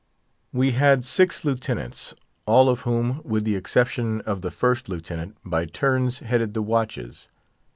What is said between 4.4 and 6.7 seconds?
the First Lieutenant, by turns headed the